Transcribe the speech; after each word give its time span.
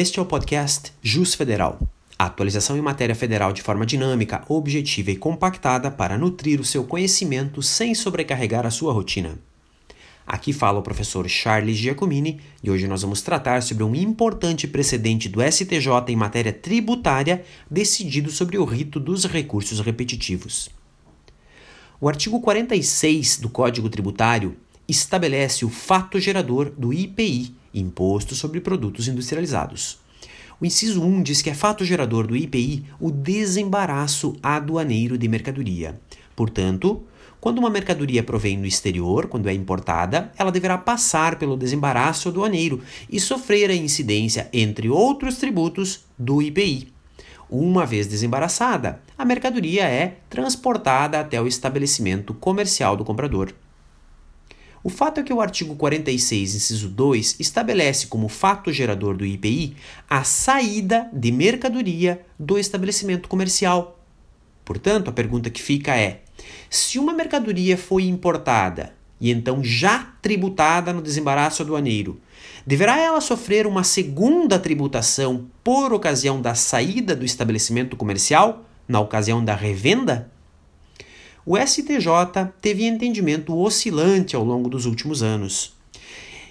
Este 0.00 0.20
é 0.20 0.22
o 0.22 0.24
podcast 0.24 0.92
Jus 1.02 1.34
Federal. 1.34 1.76
A 2.16 2.26
atualização 2.26 2.76
em 2.76 2.80
matéria 2.80 3.16
federal 3.16 3.52
de 3.52 3.62
forma 3.62 3.84
dinâmica, 3.84 4.44
objetiva 4.48 5.10
e 5.10 5.16
compactada 5.16 5.90
para 5.90 6.16
nutrir 6.16 6.60
o 6.60 6.64
seu 6.64 6.84
conhecimento 6.84 7.60
sem 7.62 7.96
sobrecarregar 7.96 8.64
a 8.64 8.70
sua 8.70 8.92
rotina. 8.92 9.36
Aqui 10.24 10.52
fala 10.52 10.78
o 10.78 10.82
professor 10.82 11.28
Charles 11.28 11.76
Giacomini 11.76 12.40
e 12.62 12.70
hoje 12.70 12.86
nós 12.86 13.02
vamos 13.02 13.22
tratar 13.22 13.60
sobre 13.60 13.82
um 13.82 13.92
importante 13.92 14.68
precedente 14.68 15.28
do 15.28 15.42
STJ 15.42 15.88
em 16.06 16.14
matéria 16.14 16.52
tributária 16.52 17.44
decidido 17.68 18.30
sobre 18.30 18.56
o 18.56 18.64
rito 18.64 19.00
dos 19.00 19.24
recursos 19.24 19.80
repetitivos. 19.80 20.70
O 22.00 22.08
artigo 22.08 22.40
46 22.40 23.40
do 23.40 23.48
Código 23.48 23.88
Tributário 23.88 24.56
estabelece 24.86 25.64
o 25.64 25.68
fato 25.68 26.20
gerador 26.20 26.70
do 26.70 26.92
IPI, 26.92 27.57
Imposto 27.72 28.34
sobre 28.34 28.60
Produtos 28.60 29.08
Industrializados. 29.08 29.98
O 30.60 30.66
inciso 30.66 31.02
1 31.02 31.22
diz 31.22 31.40
que 31.40 31.50
é 31.50 31.54
fato 31.54 31.84
gerador 31.84 32.26
do 32.26 32.36
IPI 32.36 32.84
o 32.98 33.10
desembaraço 33.10 34.36
aduaneiro 34.42 35.16
de 35.16 35.28
mercadoria. 35.28 36.00
Portanto, 36.34 37.04
quando 37.40 37.58
uma 37.58 37.70
mercadoria 37.70 38.24
provém 38.24 38.60
do 38.60 38.66
exterior, 38.66 39.28
quando 39.28 39.48
é 39.48 39.54
importada, 39.54 40.32
ela 40.36 40.50
deverá 40.50 40.76
passar 40.76 41.38
pelo 41.38 41.56
desembaraço 41.56 42.28
aduaneiro 42.28 42.82
e 43.08 43.20
sofrer 43.20 43.70
a 43.70 43.74
incidência, 43.74 44.48
entre 44.52 44.88
outros 44.88 45.36
tributos, 45.36 46.00
do 46.18 46.42
IPI. 46.42 46.92
Uma 47.48 47.86
vez 47.86 48.08
desembaraçada, 48.08 49.00
a 49.16 49.24
mercadoria 49.24 49.84
é 49.84 50.18
transportada 50.28 51.20
até 51.20 51.40
o 51.40 51.46
estabelecimento 51.46 52.34
comercial 52.34 52.96
do 52.96 53.04
comprador. 53.04 53.54
O 54.82 54.88
fato 54.88 55.20
é 55.20 55.22
que 55.22 55.32
o 55.32 55.40
artigo 55.40 55.74
46, 55.74 56.54
inciso 56.54 56.88
2, 56.88 57.36
estabelece 57.40 58.06
como 58.06 58.28
fato 58.28 58.72
gerador 58.72 59.16
do 59.16 59.26
IPI 59.26 59.76
a 60.08 60.22
saída 60.22 61.08
de 61.12 61.32
mercadoria 61.32 62.24
do 62.38 62.58
estabelecimento 62.58 63.28
comercial. 63.28 63.98
Portanto, 64.64 65.08
a 65.08 65.12
pergunta 65.12 65.50
que 65.50 65.62
fica 65.62 65.96
é: 65.96 66.22
se 66.70 66.98
uma 66.98 67.12
mercadoria 67.12 67.76
foi 67.76 68.04
importada 68.04 68.92
e 69.20 69.30
então 69.30 69.64
já 69.64 70.14
tributada 70.22 70.92
no 70.92 71.02
desembaraço 71.02 71.62
aduaneiro, 71.62 72.20
deverá 72.64 72.98
ela 72.98 73.20
sofrer 73.20 73.66
uma 73.66 73.82
segunda 73.82 74.58
tributação 74.58 75.46
por 75.64 75.92
ocasião 75.92 76.40
da 76.40 76.54
saída 76.54 77.16
do 77.16 77.24
estabelecimento 77.24 77.96
comercial, 77.96 78.64
na 78.86 79.00
ocasião 79.00 79.44
da 79.44 79.54
revenda? 79.54 80.30
O 81.50 81.56
STJ 81.56 82.06
teve 82.60 82.84
entendimento 82.84 83.56
oscilante 83.56 84.36
ao 84.36 84.44
longo 84.44 84.68
dos 84.68 84.84
últimos 84.84 85.22
anos. 85.22 85.72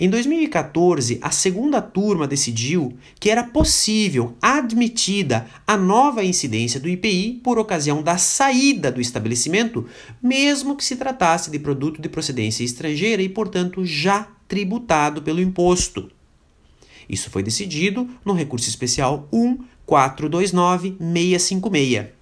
Em 0.00 0.10
2014, 0.10 1.20
a 1.22 1.30
segunda 1.30 1.80
turma 1.80 2.26
decidiu 2.26 2.98
que 3.20 3.30
era 3.30 3.44
possível 3.44 4.34
admitida 4.42 5.46
a 5.64 5.76
nova 5.76 6.24
incidência 6.24 6.80
do 6.80 6.88
IPI 6.88 7.40
por 7.44 7.56
ocasião 7.56 8.02
da 8.02 8.18
saída 8.18 8.90
do 8.90 9.00
estabelecimento, 9.00 9.86
mesmo 10.20 10.74
que 10.74 10.84
se 10.84 10.96
tratasse 10.96 11.52
de 11.52 11.60
produto 11.60 12.02
de 12.02 12.08
procedência 12.08 12.64
estrangeira 12.64 13.22
e, 13.22 13.28
portanto, 13.28 13.86
já 13.86 14.26
tributado 14.48 15.22
pelo 15.22 15.40
imposto. 15.40 16.10
Isso 17.08 17.30
foi 17.30 17.44
decidido 17.44 18.10
no 18.24 18.32
recurso 18.32 18.68
especial 18.68 19.28
1429656. 19.86 22.19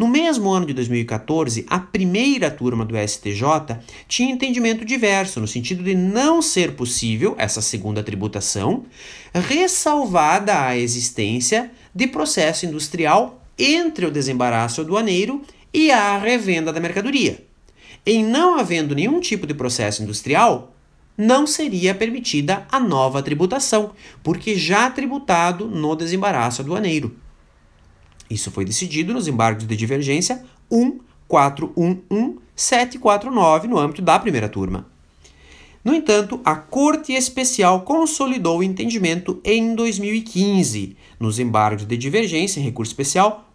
No 0.00 0.08
mesmo 0.08 0.50
ano 0.50 0.64
de 0.64 0.72
2014, 0.72 1.66
a 1.68 1.78
primeira 1.78 2.50
turma 2.50 2.86
do 2.86 2.96
STJ 2.96 3.76
tinha 4.08 4.32
entendimento 4.32 4.82
diverso, 4.82 5.38
no 5.40 5.46
sentido 5.46 5.84
de 5.84 5.94
não 5.94 6.40
ser 6.40 6.72
possível 6.72 7.34
essa 7.36 7.60
segunda 7.60 8.02
tributação, 8.02 8.86
ressalvada 9.34 10.58
a 10.58 10.74
existência 10.74 11.70
de 11.94 12.06
processo 12.06 12.64
industrial 12.64 13.44
entre 13.58 14.06
o 14.06 14.10
desembaraço 14.10 14.80
aduaneiro 14.80 15.42
e 15.70 15.90
a 15.90 16.16
revenda 16.16 16.72
da 16.72 16.80
mercadoria. 16.80 17.44
Em 18.06 18.24
não 18.24 18.58
havendo 18.58 18.94
nenhum 18.94 19.20
tipo 19.20 19.46
de 19.46 19.52
processo 19.52 20.02
industrial, 20.02 20.74
não 21.14 21.46
seria 21.46 21.94
permitida 21.94 22.66
a 22.72 22.80
nova 22.80 23.22
tributação, 23.22 23.90
porque 24.22 24.56
já 24.56 24.88
tributado 24.88 25.66
no 25.66 25.94
desembaraço 25.94 26.62
aduaneiro. 26.62 27.14
Isso 28.30 28.50
foi 28.50 28.64
decidido 28.64 29.12
nos 29.12 29.26
embargos 29.26 29.66
de 29.66 29.76
divergência 29.76 30.42
1411749 31.28 33.64
no 33.64 33.76
âmbito 33.76 34.00
da 34.00 34.16
primeira 34.18 34.48
turma. 34.48 34.86
No 35.82 35.94
entanto, 35.94 36.40
a 36.44 36.54
Corte 36.54 37.12
Especial 37.12 37.80
consolidou 37.82 38.58
o 38.58 38.62
entendimento 38.62 39.40
em 39.42 39.74
2015, 39.74 40.96
nos 41.18 41.40
embargos 41.40 41.86
de 41.86 41.96
divergência 41.96 42.60
em 42.60 42.62
recurso 42.62 42.92
especial 42.92 43.50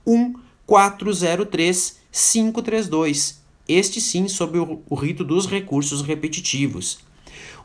1403532, 0.67 3.35
este 3.67 3.99
sim 4.01 4.27
sobre 4.27 4.59
o, 4.59 4.81
o 4.89 4.95
rito 4.95 5.23
dos 5.23 5.47
recursos 5.47 6.01
repetitivos 6.01 6.97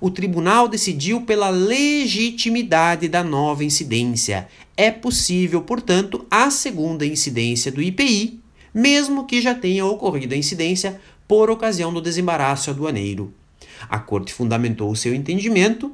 o 0.00 0.10
tribunal 0.10 0.69
decidiu 0.69 1.22
pela 1.22 1.50
legitimidade 1.50 3.08
da 3.08 3.22
nova 3.22 3.64
incidência. 3.64 4.48
É 4.76 4.91
possível, 4.91 5.62
portanto, 5.62 6.26
a 6.31 6.50
segunda 6.50 7.04
incidência 7.04 7.70
do 7.70 7.82
IPI, 7.82 8.41
mesmo 8.72 9.26
que 9.26 9.41
já 9.41 9.54
tenha 9.54 9.84
ocorrido 9.84 10.34
a 10.34 10.38
incidência 10.38 11.00
por 11.28 11.50
ocasião 11.50 11.92
do 11.92 12.00
desembaraço 12.00 12.70
aduaneiro. 12.70 13.32
A 13.88 13.98
Corte 13.98 14.32
fundamentou 14.32 14.91
o 14.91 14.97
seu 14.97 15.14
entendimento 15.14 15.92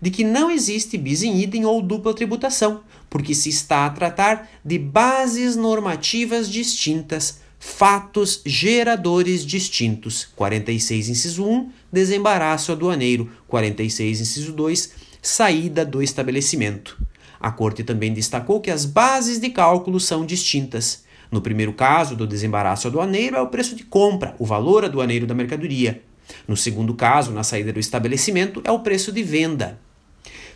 de 0.00 0.10
que 0.10 0.24
não 0.24 0.50
existe 0.50 0.96
bis 0.96 1.22
in 1.22 1.40
idem 1.40 1.64
ou 1.64 1.82
dupla 1.82 2.14
tributação, 2.14 2.82
porque 3.10 3.34
se 3.34 3.48
está 3.48 3.86
a 3.86 3.90
tratar 3.90 4.48
de 4.64 4.78
bases 4.78 5.56
normativas 5.56 6.48
distintas 6.48 7.40
fatos 7.58 8.40
geradores 8.44 9.44
distintos. 9.44 10.28
46, 10.36 11.08
inciso 11.08 11.44
1, 11.44 11.70
desembaraço 11.92 12.72
aduaneiro. 12.72 13.30
46, 13.48 14.20
inciso 14.20 14.52
2, 14.52 14.92
saída 15.20 15.84
do 15.84 16.02
estabelecimento. 16.02 17.00
A 17.40 17.50
Corte 17.50 17.84
também 17.84 18.12
destacou 18.12 18.60
que 18.60 18.70
as 18.70 18.84
bases 18.84 19.38
de 19.38 19.50
cálculo 19.50 20.00
são 20.00 20.24
distintas. 20.24 21.04
No 21.30 21.40
primeiro 21.40 21.72
caso, 21.72 22.16
do 22.16 22.26
desembaraço 22.26 22.88
aduaneiro, 22.88 23.36
é 23.36 23.40
o 23.40 23.48
preço 23.48 23.76
de 23.76 23.84
compra, 23.84 24.34
o 24.38 24.46
valor 24.46 24.84
aduaneiro 24.84 25.26
da 25.26 25.34
mercadoria. 25.34 26.02
No 26.46 26.56
segundo 26.56 26.94
caso, 26.94 27.32
na 27.32 27.42
saída 27.42 27.72
do 27.72 27.80
estabelecimento, 27.80 28.62
é 28.64 28.70
o 28.70 28.80
preço 28.80 29.12
de 29.12 29.22
venda. 29.22 29.78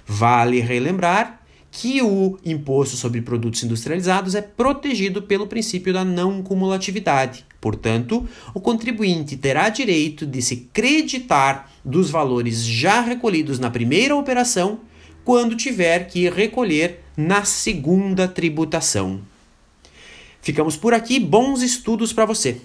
Vale 0.07 0.61
relembrar 0.61 1.42
que 1.75 2.03
o 2.03 2.39
imposto 2.45 2.97
sobre 2.97 3.23
produtos 3.23 3.63
industrializados 3.65 4.35
é 4.35 4.43
protegido 4.43 5.23
pelo 5.23 5.47
princípio 5.47 5.91
da 5.91 6.05
não 6.05 6.43
cumulatividade. 6.43 7.47
Portanto, 7.59 8.29
o 8.53 8.61
contribuinte 8.61 9.39
terá 9.39 9.71
direito 9.71 10.27
de 10.27 10.43
se 10.43 10.69
creditar 10.71 11.73
dos 11.83 12.11
valores 12.11 12.63
já 12.63 13.01
recolhidos 13.01 13.59
na 13.59 13.71
primeira 13.71 14.15
operação 14.15 14.81
quando 15.25 15.57
tiver 15.57 16.09
que 16.09 16.29
recolher 16.29 17.01
na 17.17 17.43
segunda 17.45 18.29
tributação. 18.29 19.23
Ficamos 20.43 20.77
por 20.77 20.93
aqui, 20.93 21.19
bons 21.19 21.63
estudos 21.63 22.13
para 22.13 22.27
você. 22.27 22.61